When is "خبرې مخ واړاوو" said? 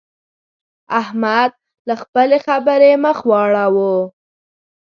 2.45-3.93